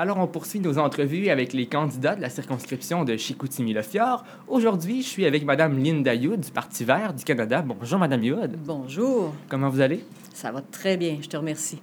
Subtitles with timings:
[0.00, 4.24] Alors, on poursuit nos entrevues avec les candidats de la circonscription de Chicoutimi-Le-Fjord.
[4.46, 7.62] Aujourd'hui, je suis avec Mme Linda Youd du Parti vert du Canada.
[7.66, 8.56] Bonjour, Mme Youd.
[8.64, 9.34] Bonjour.
[9.48, 10.04] Comment vous allez?
[10.32, 11.82] Ça va très bien, je te remercie.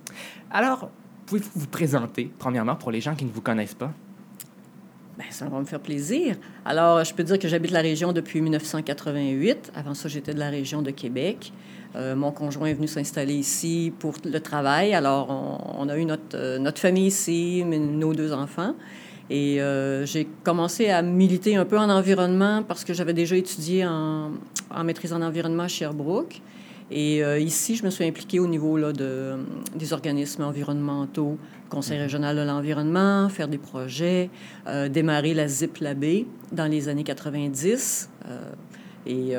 [0.50, 0.90] Alors,
[1.26, 3.92] pouvez-vous vous présenter, premièrement, pour les gens qui ne vous connaissent pas?
[5.18, 6.36] Bien, ça va me faire plaisir.
[6.66, 9.72] Alors, je peux dire que j'habite la région depuis 1988.
[9.74, 11.54] Avant ça, j'étais de la région de Québec.
[11.96, 14.94] Euh, mon conjoint est venu s'installer ici pour le travail.
[14.94, 15.30] Alors,
[15.80, 18.76] on, a eu notre, euh, notre famille ici, nos deux enfants.
[19.30, 23.86] Et euh, j'ai commencé à militer un peu en environnement parce que j'avais déjà étudié
[23.86, 24.32] en,
[24.70, 26.42] en, maîtrise en environnement à Sherbrooke.
[26.92, 29.38] Et ici, je me suis impliquée au niveau là, de,
[29.76, 31.38] des organismes environnementaux,
[31.70, 34.30] Conseil régional de l'environnement, faire des projets,
[34.90, 38.10] démarrer la ZIP Labé dans les années 90.
[39.08, 39.36] et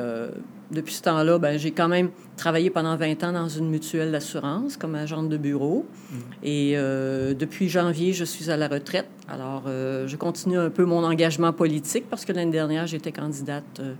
[0.71, 4.75] depuis ce temps-là, ben, j'ai quand même travaillé pendant 20 ans dans une mutuelle d'assurance
[4.75, 5.85] comme agente de bureau.
[6.11, 6.15] Mm.
[6.43, 9.07] Et euh, depuis janvier, je suis à la retraite.
[9.29, 13.79] Alors, euh, je continue un peu mon engagement politique parce que l'année dernière, j'étais candidate
[13.79, 13.93] euh,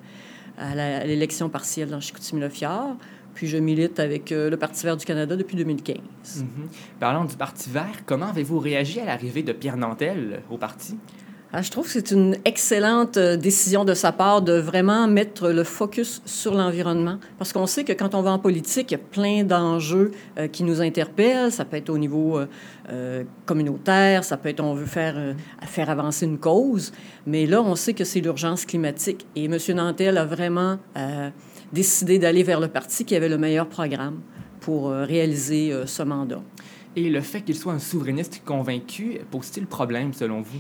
[0.58, 2.98] à l'élection partielle dans Chicoutimi-Le-Fjord.
[3.38, 5.97] Puis je milite avec le Parti vert du Canada depuis 2015.
[6.25, 6.43] Mm-hmm.
[6.99, 10.97] Parlant du Parti vert, comment avez-vous réagi à l'arrivée de Pierre Nantel au parti?
[11.53, 15.49] Ah, je trouve que c'est une excellente euh, décision de sa part de vraiment mettre
[15.49, 17.19] le focus sur l'environnement.
[17.38, 20.49] Parce qu'on sait que quand on va en politique, il y a plein d'enjeux euh,
[20.49, 21.53] qui nous interpellent.
[21.53, 22.38] Ça peut être au niveau
[22.89, 26.91] euh, communautaire, ça peut être on veut faire, faire avancer une cause.
[27.25, 29.25] Mais là, on sait que c'est l'urgence climatique.
[29.38, 29.58] Et M.
[29.73, 30.80] Nantel a vraiment
[31.73, 34.22] décidé d'aller vers le parti qui avait le meilleur programme
[34.60, 36.42] pour réaliser ce mandat.
[36.96, 40.60] Et le fait qu'il soit un souverainiste convaincu pose-t-il problème selon vous?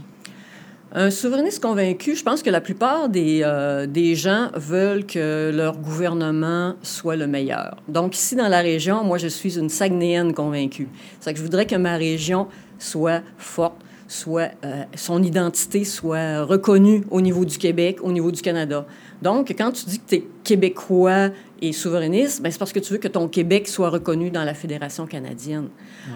[0.93, 5.77] Un souverainiste convaincu, je pense que la plupart des, euh, des gens veulent que leur
[5.77, 7.75] gouvernement soit le meilleur.
[7.89, 10.87] Donc, ici, dans la région, moi, je suis une Saguenéenne convaincue.
[11.19, 12.47] C'est que je voudrais que ma région
[12.79, 13.75] soit forte,
[14.07, 18.85] soit euh, son identité soit reconnue au niveau du Québec, au niveau du Canada.
[19.21, 21.29] Donc, quand tu dis que tu es québécois
[21.61, 24.53] et souverainiste, ben, c'est parce que tu veux que ton Québec soit reconnu dans la
[24.53, 25.69] Fédération canadienne.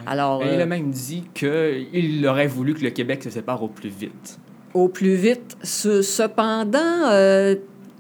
[0.06, 3.68] Alors, il a euh, même dit qu'il aurait voulu que le Québec se sépare au
[3.68, 4.40] plus vite
[4.74, 5.58] au plus vite.
[5.64, 7.56] cependant, euh,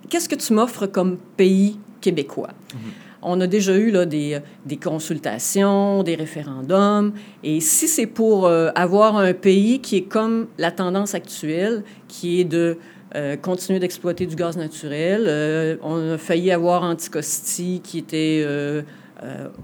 [0.09, 2.51] qu'est-ce que tu m'offres comme pays québécois?
[2.73, 2.79] Mhm.
[3.21, 7.13] On a déjà eu là, des, des, consultations, des référendums.
[7.43, 12.41] Et si c'est pour euh, avoir un pays qui est comme la tendance actuelle, qui
[12.41, 12.77] est de
[13.15, 18.45] euh, continuer d'exploiter du gaz naturel, on a failli avoir Anticosti qui était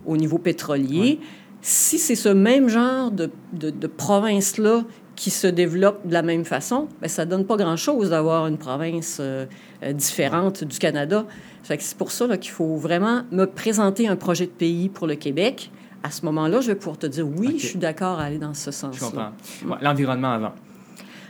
[0.05, 1.19] au niveau pétrolier.
[1.61, 4.83] Si c'est ce même genre de, de, de province-là
[5.17, 9.17] qui se développent de la même façon, mais ça donne pas grand-chose d'avoir une province
[9.19, 9.45] euh,
[9.83, 11.25] euh, différente du Canada.
[11.67, 15.71] C'est pour ça qu'il faut vraiment me présenter un projet de pays pour le Québec.
[16.03, 18.53] À ce moment-là, je vais pouvoir te dire oui, je suis d'accord à aller dans
[18.53, 18.91] ce sens-là.
[18.93, 19.77] Je comprends.
[19.81, 20.53] L'environnement avant.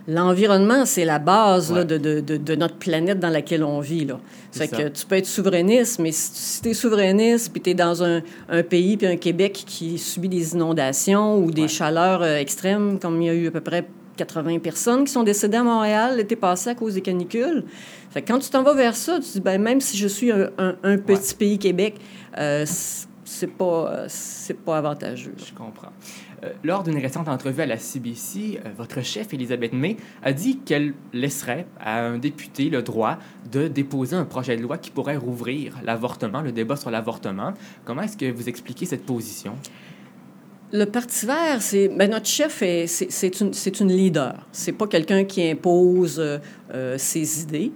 [0.10, 4.06] L'environnement, c'est la base de, de, de, notre planète dans laquelle on vit.
[4.06, 4.20] Là.
[4.52, 8.04] C'est que tu peux être souverainiste, mais si, tu es souverainiste, puis tu es dans
[8.04, 13.00] un, un, pays, puis un Québec qui subit des inondations ou des chaleurs euh, extrêmes,
[13.00, 13.86] comme il y a eu à peu près
[14.18, 17.64] 80 personnes qui sont décédées à Montréal l'été passé à cause des canicules.
[18.10, 20.50] Fait quand tu t'en vas vers ça, tu dis, ben, même si je suis un,
[20.58, 21.96] un, petit pays Québec,
[22.38, 22.66] euh,
[23.24, 25.36] c'est pas, c'est pas avantageux.
[25.38, 25.92] Je comprends.
[26.44, 30.60] Euh, lors d'une récente entrevue à la CBC, euh, votre chef, Elisabeth May, a dit
[30.60, 33.18] qu'elle laisserait à un député le droit
[33.52, 37.54] de déposer un projet de loi qui pourrait rouvrir l'avortement, le débat sur l'avortement.
[37.86, 39.56] Comment est-ce que vous expliquez cette position?
[40.74, 44.36] Le Parti vert, c'est ben notre chef, c'est une, une leader.
[44.52, 47.72] C'est pas quelqu'un qui impose euh, ses idées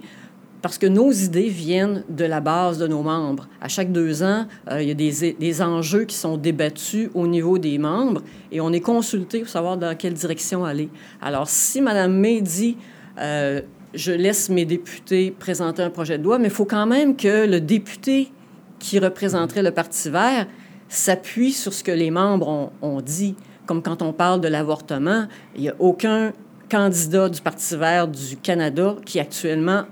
[0.60, 3.48] parce que nos idées viennent de la base de nos membres.
[3.62, 7.26] À chaque deux ans, euh, il y a des, des, enjeux qui sont débattus au
[7.26, 8.20] niveau des membres
[8.52, 10.90] et on est consulté pour savoir dans quelle direction aller.
[11.22, 12.76] Alors, si Mme May dit
[13.18, 13.62] euh,
[13.94, 17.46] je laisse mes députés présenter un projet de loi, mais il faut quand même que
[17.46, 18.30] le député
[18.78, 20.46] qui représenterait le Parti vert
[20.92, 23.34] s'appuie sur ce que les membres ont, ont dit.
[23.66, 26.32] Comme quand on parle de l'avortement, il n'y a aucun
[26.68, 29.84] candidat du Parti vert du Canada qui actuellement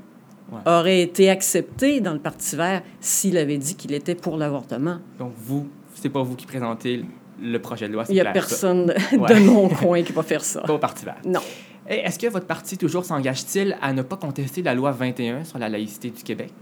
[0.67, 4.99] aurait été accepté dans le Parti vert s'il avait dit qu'il était pour l'avortement.
[5.19, 7.05] Donc, vous, c'est pas vous qui présentez
[7.41, 8.05] le projet de loi.
[8.09, 10.61] Il n'y a personne de mon coin qui va faire ça.
[10.67, 11.21] Pas au Parti vert.
[11.25, 11.41] Non.
[11.87, 15.69] Est-ce que votre parti toujours s'engage-t-il à ne pas contester la loi 21 sur la
[15.69, 16.53] laïcité du Québec?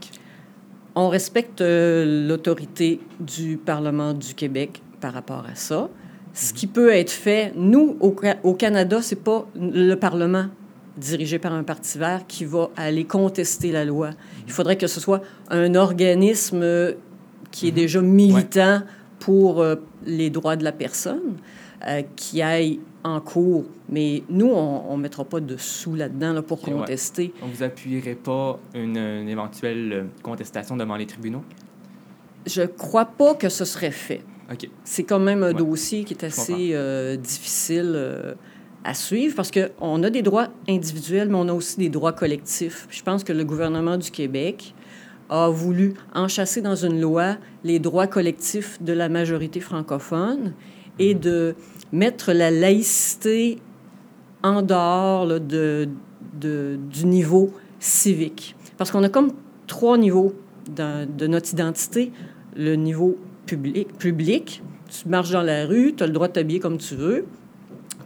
[1.00, 5.88] On respecte euh, l'autorité du Parlement du Québec par rapport à ça.
[6.34, 10.46] Ce qui peut être fait, nous, au, au Canada, c'est pas le Parlement
[10.96, 14.10] dirigé par un parti vert qui va aller contester la loi.
[14.48, 16.66] Il faudrait que ce soit un organisme
[17.52, 17.76] qui est mhm.
[17.76, 18.82] déjà militant
[19.20, 21.36] pour euh, les droits de la personne.
[21.86, 23.64] Euh, qui aille en cours.
[23.88, 27.32] Mais nous, on ne mettra pas de sous là-dedans là, pour contester.
[27.42, 31.42] On ne vous appuierait pas une, une, éventuelle contestation devant les tribunaux?
[32.46, 34.22] Je ne crois pas que ce serait fait.
[34.50, 34.68] OK.
[34.84, 38.34] C'est quand même un dossier qui est assez euh, difficile euh,
[38.84, 42.86] à suivre parce qu'on a des droits individuels, mais on a aussi des droits collectifs.
[42.90, 44.74] Je pense que le gouvernement du Québec
[45.28, 50.54] a voulu enchasser dans une loi les droits collectifs de la majorité francophone
[50.98, 51.54] et de
[51.92, 53.58] mettre la laïcité
[54.42, 55.88] en dehors de,
[56.40, 58.54] de, du niveau civique.
[58.76, 59.32] Parce qu'on a comme
[59.66, 60.34] trois niveaux
[60.68, 62.12] de notre identité.
[62.56, 63.16] Le niveau
[63.46, 66.94] public, public, tu marches dans la rue, tu as le droit de t'habiller comme tu
[66.94, 67.26] veux.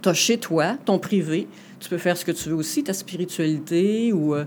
[0.03, 1.47] Tu as chez toi, ton privé,
[1.81, 4.35] tu peux faire ce que tu veux aussi, ta spiritualité ou...
[4.35, 4.45] Euh,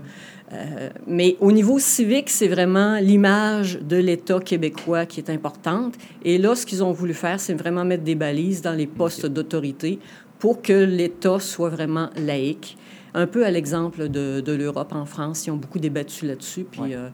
[0.52, 5.94] euh, mais au niveau civique, c'est vraiment l'image de l'État québécois qui est importante.
[6.24, 9.26] Et là, ce qu'ils ont voulu faire, c'est vraiment mettre des balises dans les postes
[9.26, 9.98] d'autorité
[10.38, 12.76] pour que l'État soit vraiment laïque.
[13.14, 16.64] Un peu à l'exemple de, de l'Europe en France, ils ont beaucoup débattu là-dessus.
[16.64, 17.08] Puis euh,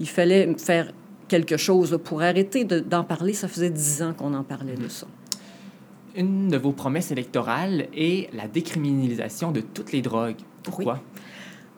[0.00, 0.92] il fallait faire
[1.26, 3.34] quelque chose pour arrêter d'en parler.
[3.34, 5.06] Ça faisait dix ans qu'on en parlait de ça.
[6.16, 10.36] Une de vos promesses électorales est la décriminalisation de toutes les drogues.
[10.62, 11.02] Pourquoi?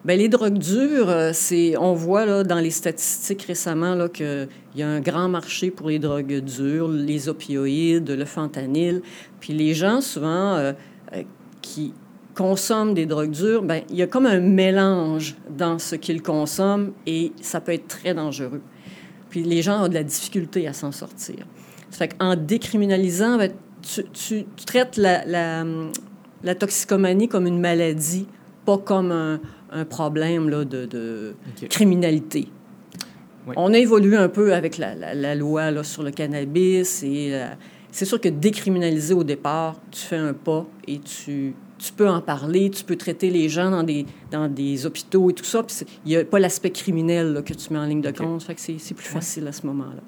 [0.02, 4.82] Bien, les drogues dures, euh, c'est, on voit là, dans les statistiques récemment qu'il y
[4.82, 9.02] a un grand marché pour les drogues dures, les opioïdes, le fentanyl.
[9.40, 10.72] Puis les gens, souvent, euh,
[11.12, 11.22] euh,
[11.60, 11.92] qui
[12.34, 16.92] consomment des drogues dures, bien, il y a comme un mélange dans ce qu'ils consomment
[17.06, 18.62] et ça peut être très dangereux.
[19.28, 21.46] Puis les gens ont de la difficulté à s'en sortir.
[21.90, 23.52] Ça fait qu'en décriminalisant, ben,
[23.82, 25.24] tu, traites la,
[26.42, 28.26] la, toxicomanie comme une maladie,
[28.64, 31.34] pas comme un, un problème là, de, de
[31.68, 32.48] criminalité.
[33.56, 37.32] On a évolué un peu avec la, la loi là, sur le cannabis et
[37.90, 42.20] c'est sûr que décriminaliser au départ, tu fais un pas et tu, tu peux en
[42.20, 45.64] parler, tu peux traiter les gens dans des, dans des hôpitaux et tout ça.
[46.04, 48.42] il n'y a pas l'aspect criminel que tu mets en ligne de compte.
[48.42, 50.02] Fait que c'est plus facile à ce moment-là.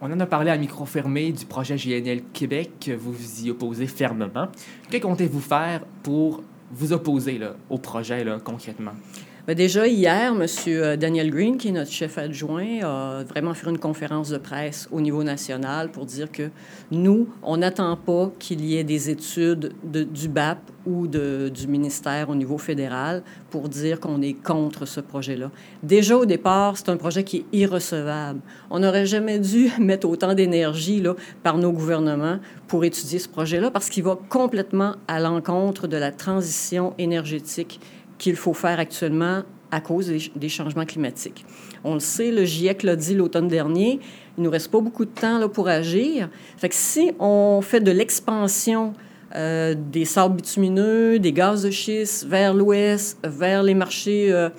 [0.00, 2.90] On en a parlé à micro fermé du projet GNL Québec.
[2.98, 4.48] Vous vous y opposez fermement.
[4.90, 8.94] Que comptez-vous faire pour vous opposer là, au projet là, concrètement?
[9.44, 10.96] Bien, déjà, hier, M.
[10.96, 15.00] Daniel Green, qui est notre chef adjoint, a vraiment fait une conférence de presse au
[15.00, 16.48] niveau national pour dire que
[16.92, 22.30] nous, on n'attend pas qu'il y ait des études de, du BAP ou du ministère
[22.30, 25.50] au niveau fédéral pour dire qu'on est contre ce projet-là.
[25.82, 28.40] Déjà, au départ, c'est un projet qui est irrecevable.
[28.70, 31.02] On n'aurait jamais dû mettre autant d'énergie
[31.42, 32.38] par nos gouvernements
[32.68, 37.80] pour étudier ce projet-là parce qu'il va complètement à l'encontre de la transition énergétique
[38.22, 39.42] qu'il faut faire actuellement
[39.72, 41.44] à cause des, changements climatiques.
[41.82, 43.98] On le sait, le GIEC l'a dit l'automne dernier,
[44.38, 46.28] il nous reste pas beaucoup de temps là, pour agir.
[46.56, 48.92] Fait que si on fait de l'expansion
[49.34, 54.50] euh, des sables bitumineux, des gaz de schiste vers l'ouest, vers les marchés, euh,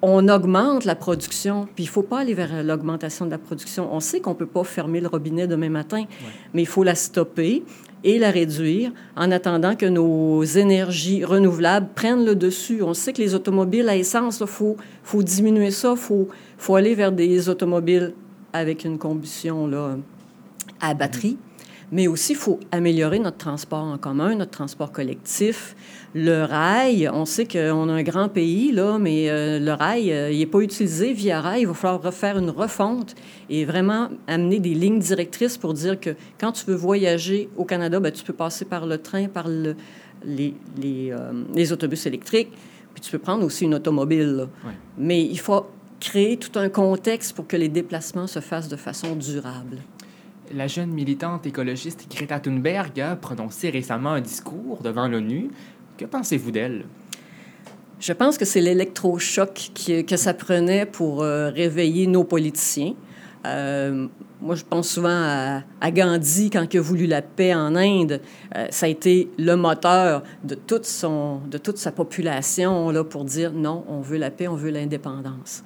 [0.00, 1.68] on augmente la production.
[1.74, 3.92] Puis il faut pas aller vers l'augmentation de la production.
[3.92, 6.04] On sait qu'on peut pas fermer le robinet demain matin,
[6.54, 7.62] mais il faut la stopper
[8.04, 12.82] et la réduire en attendant que nos énergies renouvelables prennent le dessus.
[12.82, 16.26] On sait que les automobiles à essence, il faut, diminuer ça, il
[16.58, 18.14] faut, aller vers des automobiles
[18.52, 19.70] avec une combustion
[20.80, 21.38] à batterie.
[21.92, 25.76] Mais aussi, il faut améliorer notre transport en commun, notre transport collectif.
[26.14, 30.32] Le rail, on sait qu'on a un grand pays, là, mais euh, le rail, euh,
[30.32, 31.60] il n'est pas utilisé via rail.
[31.62, 33.14] Il va falloir refaire une refonte
[33.48, 38.00] et vraiment amener des lignes directrices pour dire que quand tu veux voyager au Canada,
[38.00, 39.76] ben, tu peux passer par le train, par le,
[40.24, 42.50] les, les, euh, les, autobus électriques,
[42.94, 44.48] puis tu peux prendre aussi une automobile.
[44.98, 45.66] Mais il faut
[46.00, 49.78] créer tout un contexte pour que les déplacements se fassent de façon durable.
[50.54, 55.50] La jeune militante écologiste Greta Thunberg a prononcé récemment un discours devant l'ONU.
[55.96, 56.84] Que pensez-vous d'elle?
[57.98, 59.70] Je pense que c'est l'électrochoc
[60.06, 62.94] que ça prenait pour euh, réveiller nos politiciens.
[63.46, 64.06] Euh,
[64.40, 68.20] moi, je pense souvent à, Gandhi quand il a voulu la paix en Inde.
[68.54, 73.24] Euh, ça a été le moteur de toute, son, de toute sa population là, pour
[73.24, 75.64] dire non, on veut la paix, on veut l'indépendance.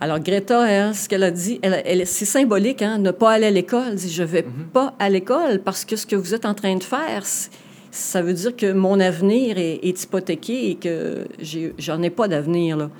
[0.00, 3.50] Alors, Greta, hein, ce qu'elle a dit, elle, c'est symbolique, hein, ne pas aller à
[3.50, 3.84] l'école.
[3.90, 4.66] Elle dit, je ne vais mhm.
[4.72, 7.22] pas à l'école parce que ce que vous êtes en train de faire,
[7.90, 11.26] ça veut dire que mon avenir est, hypothéqué et que
[11.78, 12.90] j'en ai, pas d'avenir.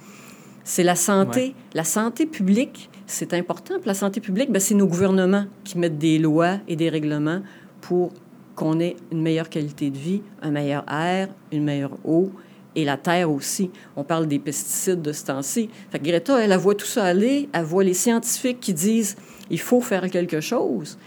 [0.62, 1.54] C'est la santé.
[1.74, 3.74] La santé publique, c'est important.
[3.74, 7.40] Puis la santé publique, ben, c'est nos gouvernements qui mettent des lois et des règlements
[7.80, 8.12] pour
[8.54, 12.30] qu'on ait une meilleure qualité de vie, un meilleur air, une meilleure eau
[12.76, 13.70] et la terre aussi.
[13.96, 15.70] On parle des pesticides de ce temps-ci.
[15.94, 19.16] Greta, elle, voit tout ça aller, elle voit les scientifiques qui disent
[19.50, 20.98] il faut faire quelque chose.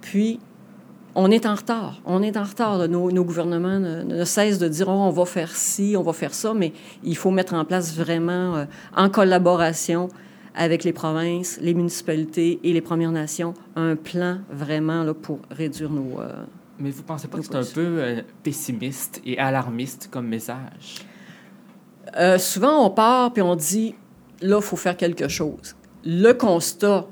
[0.00, 0.40] Puis,
[1.14, 2.00] on est en retard.
[2.04, 2.88] On est en retard.
[2.88, 6.34] Nos, nos, gouvernements ne, cessent de dire oh, on va faire ci, on va faire
[6.34, 8.64] ça, mais il faut mettre en place vraiment, euh,
[8.96, 10.08] en collaboration
[10.54, 15.90] avec les provinces, les municipalités et les Premières Nations, un plan vraiment là, pour réduire
[15.90, 16.20] nos.
[16.20, 16.44] Euh,
[16.78, 21.06] mais vous ne pensez pas que c'est un peu euh, pessimiste et alarmiste comme message?
[22.38, 23.96] souvent, on part puis on dit
[24.40, 25.74] là, il faut faire quelque chose.
[26.04, 27.06] Le constat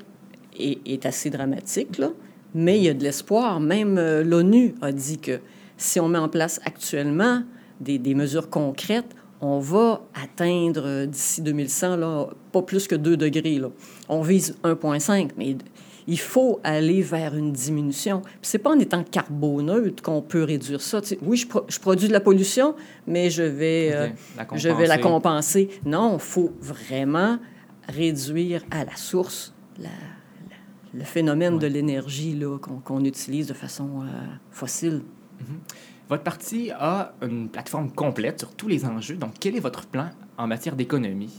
[0.58, 2.10] est, est assez dramatique, là.
[2.54, 3.60] Mais il y a de l'espoir.
[3.60, 5.40] Même euh, l'ONU a dit que
[5.76, 7.42] si on met en place actuellement
[7.80, 13.16] des, des mesures concrètes, on va atteindre euh, d'ici 2100, là, pas plus que 2
[13.16, 13.58] degrés.
[13.58, 13.70] Là.
[14.08, 15.56] On vise 1,5, mais
[16.06, 18.22] il faut aller vers une diminution.
[18.42, 21.00] Ce n'est pas en étant carboneutre qu'on peut réduire ça.
[21.22, 22.74] oui, je, je, produis de la pollution,
[23.06, 24.08] mais je vais, euh,
[24.54, 25.68] je vais la compenser.
[25.84, 27.38] Non, il faut vraiment
[27.88, 29.90] réduire à la source la,
[30.94, 32.38] le phénomène de l'énergie
[32.84, 34.06] qu'on utilise de façon euh,
[34.50, 35.02] fossile.
[35.40, 35.58] Mhm.
[36.08, 39.16] Votre parti a une plateforme complète sur tous les enjeux.
[39.16, 41.32] Donc, quel est votre plan en matière d'économie?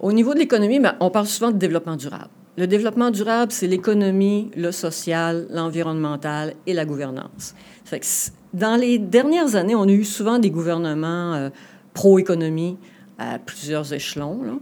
[0.00, 2.28] Au niveau de l'économie, ben, on parle souvent de développement durable.
[2.56, 7.54] Le développement durable, c'est l'économie, le social, l'environnemental et la gouvernance.
[8.52, 11.50] dans les dernières années, on a eu souvent des gouvernements euh,
[11.94, 12.76] pro-économie
[13.18, 14.42] à plusieurs échelons.
[14.42, 14.52] Là.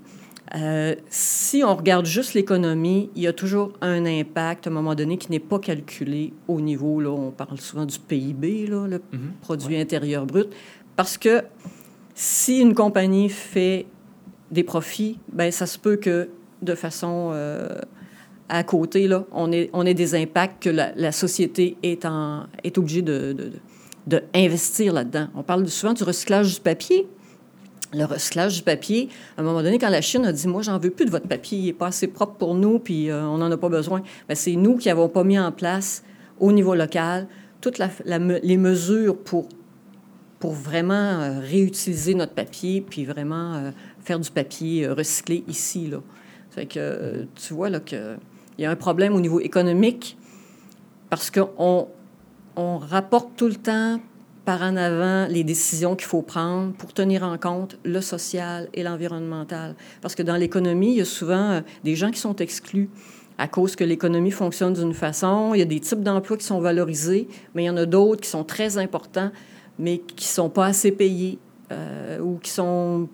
[0.54, 4.94] Euh, si on regarde juste l'économie, il y a toujours un impact à un moment
[4.94, 9.00] donné qui n'est pas calculé au niveau, là, on parle souvent du PIB, là, le
[9.12, 9.32] mhm.
[9.40, 10.48] produit intérieur brut,
[10.96, 11.42] parce que
[12.14, 13.86] si une compagnie fait
[14.50, 16.28] des profits, ben ça se peut que
[16.62, 17.68] de façon euh,
[18.48, 22.76] à côté, là, on ait, on ait des impacts que la, société est, en, est
[22.78, 23.34] obligée de,
[24.06, 25.28] de, investir là-dedans.
[25.34, 27.06] On parle souvent du recyclage du papier
[27.94, 29.10] le recyclage du papier.
[29.36, 31.28] À un moment donné, quand la Chine a dit, moi, j'en veux plus de votre
[31.28, 34.00] papier, il n'est pas assez propre pour nous, puis euh, on n'en a pas besoin,
[34.00, 36.02] bien, c'est nous qui n'avons pas mis en place
[36.40, 37.26] au niveau local
[37.60, 37.78] toutes
[38.08, 39.46] les mesures pour,
[40.38, 45.88] pour vraiment euh, réutiliser notre papier, puis vraiment faire du papier recyclé ici.
[45.88, 45.98] Là.
[46.52, 48.18] Fait que tu vois là qu'il
[48.58, 50.18] y a un problème au niveau économique
[51.08, 51.88] parce qu'on
[52.56, 54.00] on rapporte tout le temps
[54.44, 58.82] par en avant les décisions qu'il faut prendre pour tenir en compte le social et
[58.82, 59.76] l'environnemental.
[60.02, 62.90] Parce que dans l'économie, il y a souvent euh, des gens qui sont exclus
[63.38, 65.54] à cause que l'économie fonctionne d'une façon.
[65.54, 68.20] Il y a des types d'emplois qui sont valorisés, mais il y en a d'autres
[68.20, 69.30] qui sont très importants,
[69.78, 71.38] mais qui ne sont pas assez payés
[71.70, 73.08] euh, ou qui sont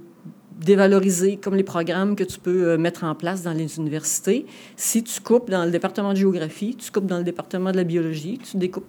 [0.58, 4.44] dévalorisés, comme les programmes que tu peux euh, mettre en place dans les universités.
[4.76, 7.84] Si tu coupes dans le département de géographie, tu coupes dans le département de la
[7.84, 8.86] biologie, tu découpes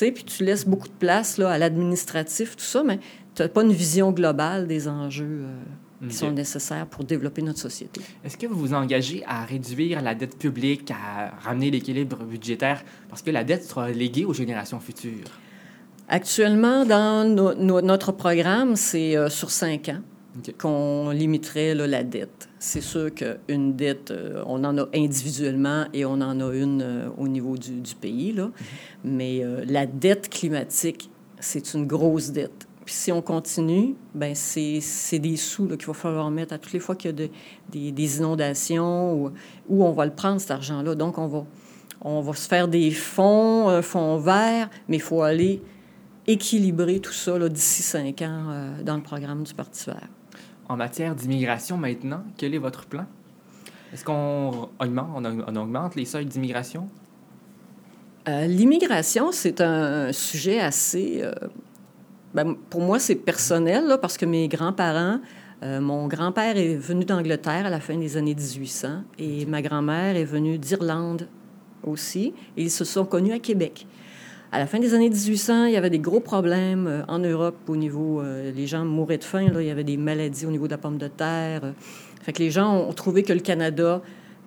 [0.00, 2.98] puis tu laisses beaucoup de place là, à l'administratif, tout ça, mais
[3.34, 7.60] tu n'as pas une vision globale des enjeux euh, qui sont nécessaires pour développer notre
[7.60, 8.00] société.
[8.24, 13.22] Est-ce que vous vous engagez à réduire la dette publique, à ramener l'équilibre budgétaire, parce
[13.22, 15.30] que la dette sera léguée aux générations futures?
[16.08, 17.24] Actuellement, dans
[17.82, 20.02] notre programme, c'est euh, sur cinq ans
[20.58, 22.48] qu'on limiterait la dette.
[22.58, 27.08] C'est sûr qu'une dette, euh, on en a individuellement et on en a une euh,
[27.18, 28.46] au niveau du, pays, là.
[28.46, 28.50] Mm-hmm.
[29.04, 32.66] mais euh, la dette climatique, c'est une grosse dette.
[32.84, 36.80] Puis si on continue, ben c'est des sous qu'il va falloir mettre à toutes les
[36.80, 37.28] fois qu'il y a
[37.70, 39.30] des, des, inondations ou
[39.68, 40.94] où on va le prendre, cet argent-là.
[40.94, 41.46] Donc, on va,
[42.02, 45.62] on va se faire des fonds, un fonds vert, mais il faut aller
[46.26, 50.08] équilibrer tout ça d'ici cinq ans dans le programme du Parti vert.
[50.68, 53.06] En matière d'immigration maintenant, quel est votre plan?
[53.92, 56.88] Est-ce qu'on augmente, on augmente les seuils d'immigration?
[58.28, 61.20] Euh, l'immigration, c'est un sujet assez...
[61.22, 61.32] Euh,
[62.32, 65.20] ben, pour moi, c'est personnel, là, parce que mes grands-parents,
[65.62, 70.16] euh, mon grand-père est venu d'Angleterre à la fin des années 1800 et ma grand-mère
[70.16, 71.28] est venue d'Irlande
[71.84, 73.86] aussi, et ils se sont connus à Québec.
[74.54, 77.56] À la fin des années 1800, il y avait des gros problèmes euh, en Europe
[77.66, 78.20] au niveau...
[78.20, 80.70] Euh, les gens mouraient de faim, là, il y avait des maladies au niveau de
[80.70, 81.74] la pomme de terre.
[82.22, 84.00] Fait que les gens ont trouvé que le Canada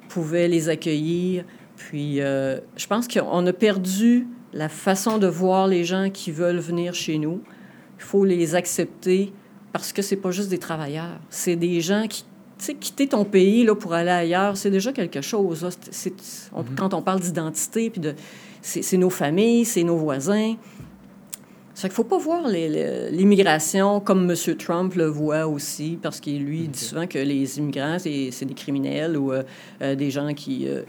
[0.08, 1.44] pouvait les accueillir.
[1.76, 6.60] Puis euh, je pense qu'on a perdu la façon de voir les gens qui veulent
[6.60, 7.42] venir chez nous.
[7.98, 9.34] Il faut les accepter
[9.74, 11.20] parce que c'est pas juste des travailleurs.
[11.30, 12.24] C'est des gens qui
[12.58, 15.64] tu sais, quitter ton pays là, pour aller ailleurs, c'est déjà quelque chose.
[15.64, 16.64] Mm-hmm.
[16.78, 18.16] Quand on parle d'identité, puis de,
[18.68, 20.56] c'est nos familles, c'est nos voisins.
[21.74, 24.56] Ça qu'il ne faut pas voir l'immigration comme M.
[24.58, 29.16] Trump le voit aussi, parce qu'il lui dit souvent que les immigrants, c'est des criminels
[29.16, 29.44] ou euh,
[29.82, 30.68] euh, des gens qui...
[30.68, 30.84] Euh,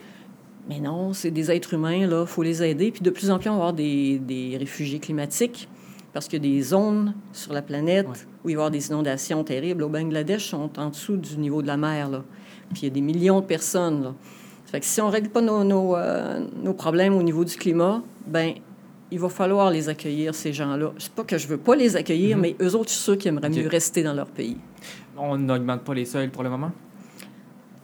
[0.68, 2.90] mais non, c'est des êtres humains, là, il faut les aider.
[2.90, 5.68] Puis de plus en plus, on va avoir des, des réfugiés climatiques,
[6.12, 8.88] parce qu'il y a des zones sur la planète où il va y avoir des
[8.88, 9.82] inondations terribles.
[9.82, 12.24] Au Bangladesh, sont en dessous du niveau de la mer, là.
[12.70, 14.14] Puis il y a des millions de personnes, là.
[14.70, 17.56] Fait que si on ne règle pas nos, nos, euh, nos, problèmes au niveau du
[17.56, 18.52] climat, ben
[19.10, 20.92] il va falloir les accueillir, ces gens-là.
[20.98, 22.42] C'est pas que je veux pas les accueillir, Mhm.
[22.42, 24.58] mais eux autres, je suis sûr qu'ils aimeraient mieux rester dans leur pays.
[25.16, 26.70] On n'augmente pas les seuils pour le moment?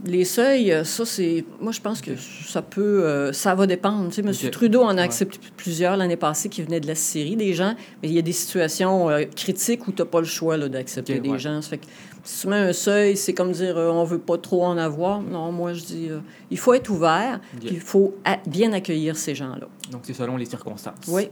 [0.07, 1.45] Les seuils, ça, c'est.
[1.61, 3.05] Moi, je pense que ça peut.
[3.05, 4.09] euh, ça va dépendre.
[4.11, 4.51] Tu sais, M.
[4.51, 5.01] Trudeau en a Ouais.
[5.03, 7.75] accepté plusieurs l'année passée qui venaient de la Syrie, des gens.
[8.03, 11.21] Mais il y a des situations euh, critiques où tu n'as pas le choix d'accepter
[11.21, 11.39] des ouais.
[11.39, 11.63] gens.
[11.63, 11.87] Ça fait que
[12.23, 15.23] si tu mets un seuil, c'est comme dire euh, on veut pas trop en avoir.
[15.23, 16.21] Non, moi, je dis euh,
[16.51, 18.15] il faut être ouvert, puis il faut
[18.47, 19.69] bien accueillir ces gens-là.
[19.91, 20.95] Donc, c'est selon les circonstances.
[21.09, 21.29] Oui.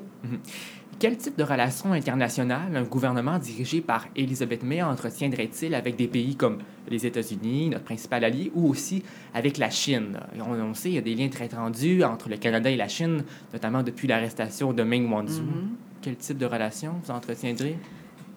[1.02, 6.36] Quel type de relations internationales un gouvernement dirigé par Elisabeth May entretiendrait-il avec des pays
[6.36, 9.02] comme les États-Unis, notre principal allié, ou aussi
[9.34, 10.20] avec la Chine?
[10.38, 12.86] On, on sait qu'il y a des liens très tendus entre le Canada et la
[12.86, 15.42] Chine, notamment depuis l'arrestation de Meng Wanzhou.
[15.42, 15.70] Mhm.
[16.02, 17.76] Quel type de relations vous entretiendrez?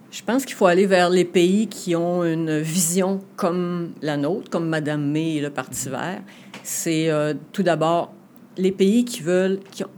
[0.10, 4.50] Je pense qu'il faut aller vers les pays qui ont une vision comme la nôtre,
[4.50, 6.24] comme Madame May et le Parti vert.
[6.63, 8.12] C'est euh, tout d'abord
[8.57, 9.89] les pays qui veulent, qui, ont-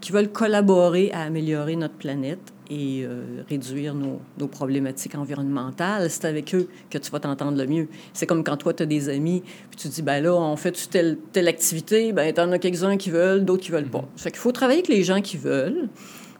[0.00, 2.40] qui veulent collaborer à améliorer notre planète
[2.70, 6.08] et euh, réduire nos, nos problématiques environnementales.
[6.08, 7.88] C'est avec eux que tu vas t'entendre le mieux.
[8.12, 10.72] C'est comme quand toi, tu as des amis, puis tu dis, ben là, on fait
[10.88, 14.04] telle, telle activité, ben t'en as quelques-uns qui veulent, d'autres qui veulent pas.
[14.16, 15.88] Ça fait qu'il faut travailler avec les gens qui veulent.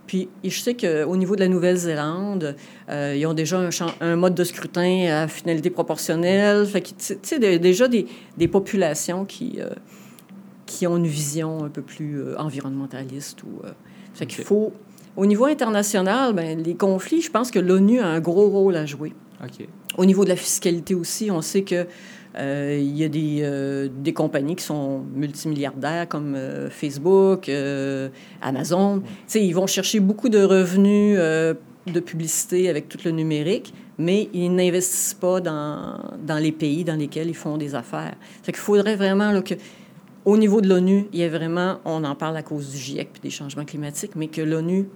[0.07, 2.57] Puis je sais qu'au niveau de la Nouvelle-Zélande,
[2.89, 6.67] euh, ils ont déjà un, champ- un mode de scrutin à finalité proportionnelle.
[6.67, 9.69] Fait que, tu sais- déjà des, des populations qui, euh,
[10.71, 13.43] qui ont une vision un peu plus euh, environnementaliste.
[13.43, 13.71] Ou, euh,
[14.15, 14.73] fait qu'il faut...
[15.17, 18.87] Au niveau international, ben, les conflits, je pense que l'ONU a un gros rôle à
[18.87, 19.13] jouer.
[19.99, 21.87] Au niveau de la fiscalité aussi, on sait que
[22.39, 27.51] euh, il y a des, euh, des compagnies qui sont multimilliardaires comme euh, Facebook,
[28.41, 29.01] Amazon.
[29.01, 34.29] Tu sais, Ils vont chercher beaucoup de revenus de publicité avec tout le numérique, mais
[34.33, 38.15] ils n'investissent pas dans, dans les pays dans lesquels ils font des affaires.
[38.43, 39.55] Fait qu'il faudrait vraiment là, que,
[40.31, 43.09] au niveau de l'ONU, il y ait vraiment, on en parle à cause du GIEC
[43.17, 44.89] et des changements climatiques, mais que l'ONU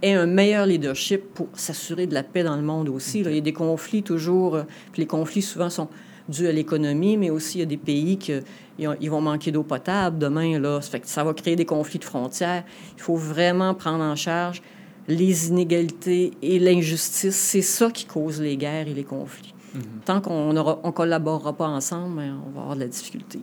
[0.00, 3.24] ait un meilleur leadership pour s'assurer de la paix dans le monde aussi.
[3.24, 3.30] là.
[3.30, 4.62] Il y a des conflits toujours, euh,
[4.92, 5.88] puis les conflits souvent sont
[6.28, 8.32] dus à l'économie, mais aussi il y a des pays qui
[8.78, 10.60] ils vont manquer d'eau potable demain.
[10.60, 10.80] Là.
[10.80, 12.62] Ça, fait que ça va créer des conflits de frontières.
[12.96, 14.62] Il faut vraiment prendre en charge
[15.08, 17.34] les inégalités et l'injustice.
[17.34, 19.54] C'est ça qui cause les guerres et les conflits.
[19.74, 19.82] Mhm.
[20.04, 23.40] Tant qu'on ne collaborera pas ensemble, ben, on va avoir de la difficulté.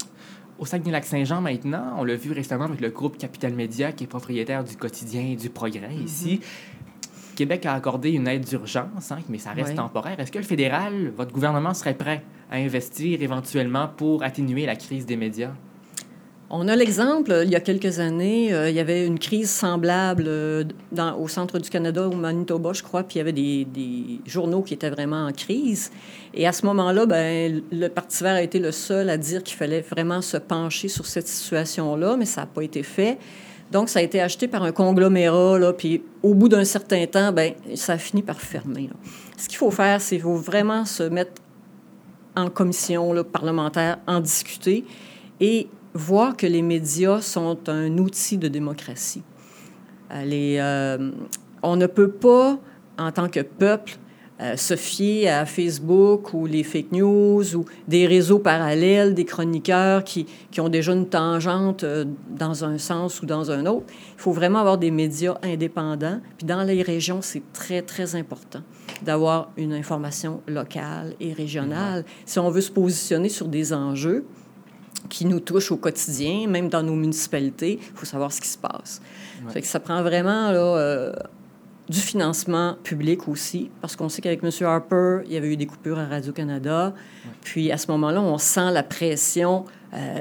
[0.59, 4.63] Au Saguenay-Lac-Saint-Jean, maintenant, on l'a vu récemment avec le groupe Capital Média, qui est propriétaire
[4.63, 6.41] du quotidien et du Progrès ici.
[7.35, 10.19] Québec a accordé une aide d'urgence, hein, mais ça reste temporaire.
[10.19, 15.07] Est-ce que le fédéral, votre gouvernement, serait prêt à investir éventuellement pour atténuer la crise
[15.07, 15.53] des médias?
[16.55, 20.25] On a l'exemple, il y a quelques années, euh, il y avait une crise semblable
[20.27, 20.63] euh,
[21.17, 24.75] au centre du Canada, au Manitoba, je crois, puis il y avait des, journaux qui
[24.75, 25.89] étaient vraiment en crise.
[26.35, 29.57] Et à ce moment-là, ben, le Parti vert a été le seul à dire qu'il
[29.57, 33.17] fallait vraiment se pencher sur cette situation-là, mais ça n'a pas été fait.
[33.71, 37.31] Donc, ça a été acheté par un conglomérat, là, puis au bout d'un certain temps,
[37.31, 38.91] ben, ça a fini par fermer.
[39.37, 41.41] Ce qu'il faut faire, c'est faut vraiment se mettre
[42.35, 44.85] en commission là, parlementaire, en discuter
[45.39, 49.23] et voir que les médias sont un outil de démocratie.
[50.11, 51.11] Euh, les, euh,
[51.61, 52.59] on ne peut pas,
[52.97, 53.97] en tant que peuple,
[54.41, 60.03] euh, se fier à Facebook ou les fake news ou des réseaux parallèles, des chroniqueurs
[60.03, 63.85] qui, qui ont déjà une tangente euh, dans un sens ou dans un autre.
[63.89, 66.19] Il faut vraiment avoir des médias indépendants.
[66.37, 68.61] Puis dans les régions, c'est très, très important
[69.03, 72.03] d'avoir une information locale et régionale.
[72.25, 74.25] Si on veut se positionner sur des enjeux,
[75.09, 77.79] qui nous touchent au quotidien, même dans nos municipalités.
[77.81, 79.01] Il faut savoir ce qui se passe.
[79.45, 79.51] Ouais.
[79.53, 81.13] Fait que ça prend vraiment là, euh,
[81.89, 84.49] du financement public aussi, parce qu'on sait qu'avec M.
[84.61, 86.93] Harper, il y avait eu des coupures à Radio-Canada.
[87.41, 90.19] Puis à ce moment-là, on sent la pression euh,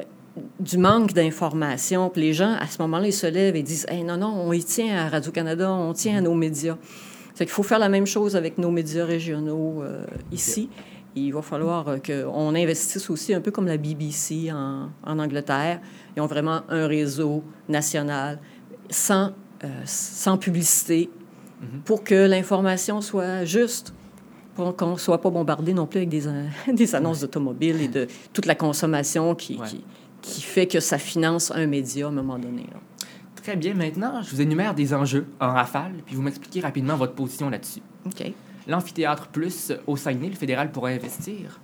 [0.59, 2.11] du manque d'informations.
[2.11, 4.53] Puis les gens, à ce moment-là, ils se lèvent et disent hey, non, non, on
[4.53, 6.77] y tient à Radio-Canada, on tient à nos médias.
[7.35, 10.69] C'est qu'il faut faire la même chose avec nos médias régionaux euh, ici.
[11.15, 15.81] Il va falloir euh, qu'on investisse aussi, un peu comme la BBC en, en Angleterre.
[16.17, 18.39] Ils ont vraiment un réseau national
[18.91, 19.33] sans,
[19.65, 21.11] euh, sans publicité
[21.61, 21.81] Mhm.
[21.85, 23.95] pour que l'information soit juste,
[24.57, 27.87] pour qu'on ne soit pas bombardé non plus avec des, an- des annonces d'automobiles et
[27.89, 29.67] de toute la consommation qui, Ouais.
[29.69, 29.85] qui,
[30.23, 32.63] qui fait que ça finance un média à un moment donné.
[32.73, 32.81] là.
[33.37, 33.75] Très bien.
[33.75, 37.81] Maintenant, je vous énumère des enjeux en rafale, puis vous m'expliquez rapidement votre position là-dessus.
[38.07, 38.33] OK.
[38.67, 41.61] L'amphithéâtre plus au Saguenay, le fédéral pourrait investir.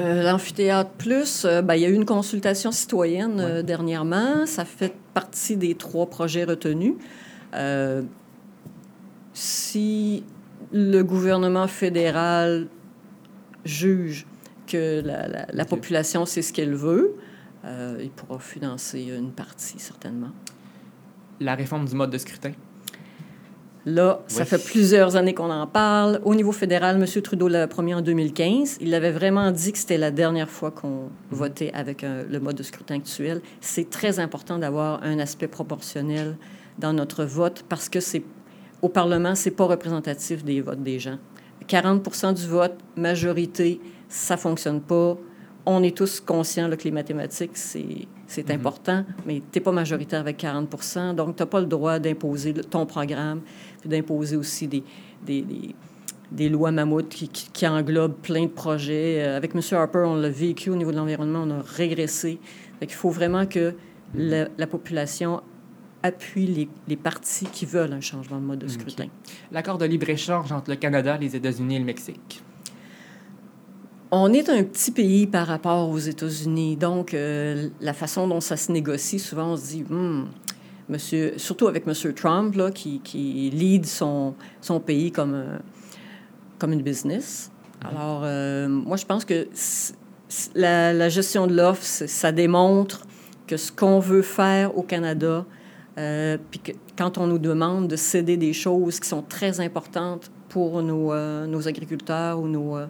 [0.00, 4.46] Euh, L'amphithéâtre plus, euh, ben, il y a eu une consultation citoyenne euh, dernièrement.
[4.46, 6.94] Ça fait partie des trois projets retenus.
[9.34, 10.24] Si
[10.72, 12.68] le gouvernement fédéral
[13.64, 14.26] juge
[14.66, 15.68] que la, la- la Ok.
[15.70, 17.14] population sait ce qu'elle veut,
[17.64, 20.30] il pourra financer une partie, certainement.
[21.40, 22.52] La réforme du mode de scrutin.
[23.84, 26.20] Là, ça fait plusieurs années qu'on en parle.
[26.24, 27.22] Au niveau fédéral, M.
[27.22, 28.78] Trudeau l'a promis en 2015.
[28.80, 32.56] Il avait vraiment dit que c'était la dernière fois qu'on votait avec euh, le mode
[32.56, 33.42] de scrutin actuel.
[33.60, 36.36] C'est très important d'avoir un aspect proportionnel
[36.78, 38.22] dans notre vote parce que c'est
[38.82, 41.18] au Parlement, c'est pas représentatif des votes des gens.
[41.68, 45.16] 40% du vote, majorité, ça fonctionne pas.
[45.64, 48.54] On est tous conscients là, que les mathématiques, c'est c'est Mhm.
[48.56, 52.54] important, mais tu n'es pas majoritaire avec 40% donc tu n'as pas le droit d'imposer
[52.54, 53.42] ton programme,
[53.80, 54.82] puis d'imposer aussi des,
[55.24, 55.74] des, des,
[56.30, 59.22] des lois mammouths qui, qui, qui englobent plein de projets.
[59.22, 59.60] Euh, avec M.
[59.72, 62.38] Harper, on l'a vécu au niveau de l'environnement, on a régressé.
[62.80, 63.74] Qu'il faut vraiment que
[64.14, 65.42] la, la population
[66.02, 69.06] appuie les, les partis qui veulent un changement de mode de scrutin.
[69.52, 72.42] L'accord de libre-échange entre le Canada, les États-Unis et le Mexique.
[74.14, 78.58] On est un petit pays par rapport aux États-Unis, donc euh, la façon dont ça
[78.58, 80.24] se négocie, souvent on se dit, Hmm,
[80.90, 81.94] monsieur, surtout avec M.
[82.14, 85.60] Trump, là, qui, qui lead son, son pays comme, un-
[86.58, 87.50] comme une business.
[87.82, 89.48] Alors, euh, moi, je pense que
[90.54, 93.06] la, la gestion de l'offre, ça démontre
[93.46, 95.46] que ce qu'on veut faire au Canada,
[95.98, 100.30] euh, puis que quand on nous demande de céder des choses qui sont très importantes
[100.50, 102.86] pour nos, euh, nos agriculteurs ou nos, euh,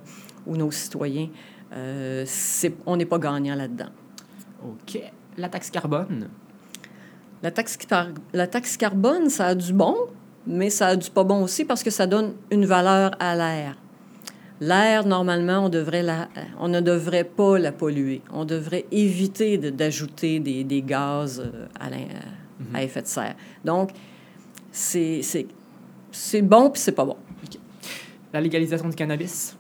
[0.47, 1.29] ou nos citoyens,
[1.73, 2.25] euh,
[2.87, 3.91] on n'est pas gagnant là-dedans.
[4.65, 5.01] OK.
[5.37, 6.29] La taxe carbone?
[7.43, 7.77] La taxe,
[8.33, 9.97] la taxe carbone, ça a du bon,
[10.47, 13.77] mais ça a du pas bon aussi parce que ça donne une valeur à l'air.
[14.61, 16.29] L'air, normalement, on, devrait la,
[16.61, 18.23] on ne devrait pas la polluer.
[18.33, 22.07] On devrait éviter de- d'ajouter des, des gaz euh, à, l'in-
[22.73, 23.35] à effet de serre.
[23.65, 23.91] Donc,
[24.71, 25.23] c'est
[26.43, 27.17] bon puis c'est pas bon.
[28.33, 29.57] La légalisation du cannabis?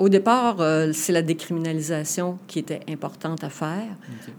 [0.00, 3.86] Au départ, euh, c'est la décriminalisation qui était importante à faire.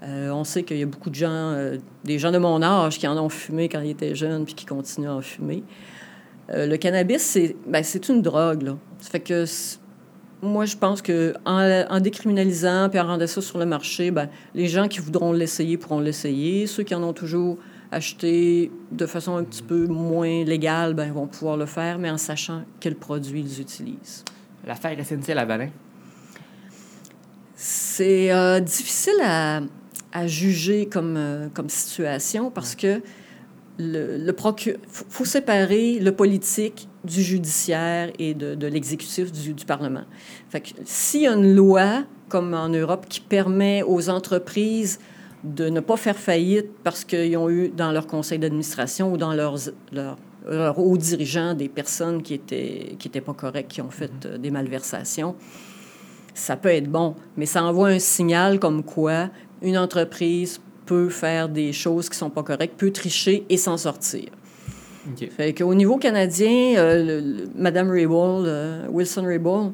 [0.04, 3.00] Euh, on sait qu'il y a beaucoup de gens, euh, des gens de mon âge
[3.00, 5.64] qui en ont fumé quand ils étaient jeunes puis qui continuent à en fumer.
[6.54, 8.62] Le cannabis, c'est ben, une drogue.
[8.62, 8.78] Là.
[9.00, 9.46] Ça fait que
[10.44, 14.30] moi, je pense que en, en décriminalisant puis en rendant ça sur le marché, ben,
[14.54, 16.68] les gens qui voudront l'essayer pourront l'essayer.
[16.68, 17.58] Ceux qui en ont toujours
[17.92, 22.18] acheté de façon un petit peu moins légale ben, vont pouvoir le faire, mais en
[22.18, 24.24] sachant quel produit ils utilisent.
[24.66, 25.70] L'affaire SNC-Lavalin.
[27.56, 29.62] C'est euh, difficile à,
[30.12, 33.02] à juger comme, euh, comme situation parce que
[33.78, 34.56] le, le faut,
[35.10, 40.04] faut séparer le politique du judiciaire et de, de l'exécutif du, du Parlement.
[40.50, 45.00] Fait que s'il y a une loi, comme en Europe, qui permet aux entreprises
[45.44, 49.34] de ne pas faire faillite parce qu'ils ont eu dans leur conseil d'administration ou dans
[49.34, 49.58] leurs,
[49.92, 54.38] leurs, hauts dirigeants des personnes qui étaient, qui étaient pas correctes, qui ont fait euh,
[54.38, 55.36] des malversations,
[56.34, 59.30] ça peut être bon, mais ça envoie un signal comme quoi
[59.62, 64.26] une entreprise peut faire des choses qui sont pas correctes, peut tricher et s'en sortir.
[65.10, 65.30] OK.
[65.32, 69.72] Fait qu'au niveau canadien, euh, le- le- Madame Raybould, euh, Wilson Raybould,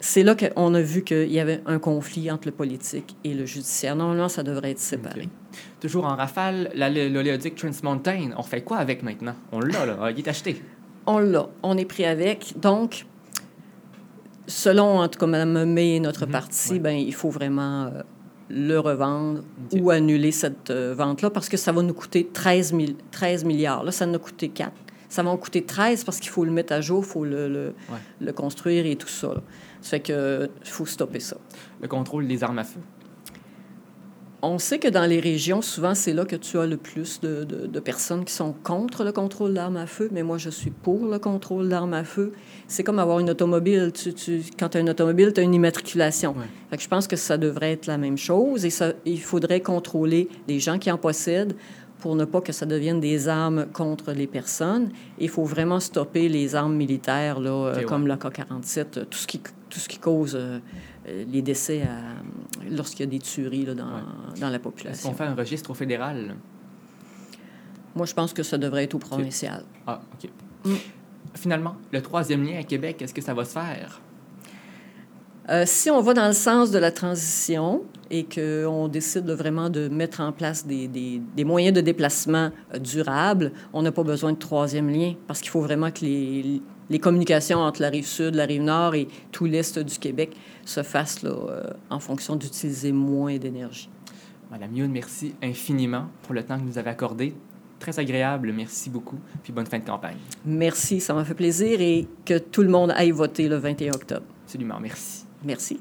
[0.00, 3.44] c'est là qu'on a vu qu'il y avait un conflit entre le politique et le
[3.46, 3.96] judiciaire.
[3.96, 5.28] Normalement, ça devrait être séparé.
[5.80, 8.30] Toujours en rafale, l'oléoduc Trans Mountain.
[8.36, 9.34] On fait quoi avec maintenant?
[9.52, 9.96] On l'a, là.
[10.02, 10.62] Ah, Il est acheté.
[11.06, 12.54] On l'a, on est pris avec.
[12.60, 13.06] Donc,
[14.46, 16.78] selon, en tout cas, Mme May et notre Mhm, parti, ouais.
[16.78, 18.02] ben, il faut vraiment euh,
[18.48, 19.42] le revendre
[19.78, 23.84] ou annuler cette euh, vente-là parce que ça va nous coûter 13, mille- 13 milliards.
[23.84, 24.72] Là, ça nous a coûté 4.
[25.10, 27.48] Ça va en coûter 13 parce qu'il faut le mettre à jour, il faut le,
[27.48, 27.98] le, Ouais.
[28.20, 29.28] le construire et tout ça.
[29.28, 29.40] là.
[29.80, 31.36] Ça fait que faut stopper ça.
[31.80, 32.80] Le contrôle des armes à feu.
[34.40, 37.42] On sait que dans les régions, souvent, c'est là que tu as le plus de,
[37.42, 40.70] de- de personnes qui sont contre le contrôle d'armes à feu, mais moi, je suis
[40.70, 42.32] pour le contrôle d'armes à feu.
[42.68, 43.90] C'est comme avoir une automobile.
[43.92, 46.36] Tu, tu- quand tu as une automobile, tu as une immatriculation.
[46.38, 46.44] Ouais.
[46.70, 49.60] Fait que je pense que ça devrait être la même chose et ça, il faudrait
[49.60, 51.56] contrôler les gens qui en possèdent
[51.98, 54.90] pour ne pas que ça devienne des armes contre les personnes.
[55.18, 57.82] Il faut vraiment stopper les armes militaires, là, euh, ouais.
[57.84, 60.60] comme l'AK-47, euh, tout ce qui, tout ce qui cause euh,
[61.08, 62.22] les décès à-
[62.70, 64.40] lorsqu'il y a des tueries là, dans, Ouais.
[64.40, 65.10] dans la Est-ce population.
[65.10, 66.34] qu'on fait un registre au fédéral?
[67.94, 69.64] Moi, je pense que ça devrait être au provincial.
[69.86, 70.30] Ah, OK.
[70.64, 70.74] Mm.
[71.34, 74.00] Finalement, le troisième lien à Québec, est-ce que ça va se faire?
[75.50, 79.70] Euh, si on va dans le sens de la transition et qu'on décide de vraiment
[79.70, 84.02] de mettre en place des, des- des moyens de déplacement euh, durables, on n'a pas
[84.02, 88.06] besoin de troisième lien parce qu'il faut vraiment que les, les communications entre la rive
[88.06, 92.36] sud, la rive nord et tout l'est du Québec se fassent là, euh, en fonction
[92.36, 93.88] d'utiliser moins d'énergie.
[94.50, 97.34] Madame Youn, merci infiniment pour le temps que vous nous avez accordé.
[97.78, 99.18] Très agréable, merci beaucoup.
[99.42, 100.16] Puis bonne fin de campagne.
[100.44, 104.26] Merci, ça m'a fait plaisir et que tout le monde aille voter le 21 octobre.
[104.44, 105.24] Absolument, merci.
[105.44, 105.80] Merci.